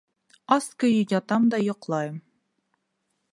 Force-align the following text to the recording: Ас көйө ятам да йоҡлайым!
Ас 0.55 0.67
көйө 0.83 1.03
ятам 1.11 1.45
да 1.55 1.59
йоҡлайым! 1.67 2.19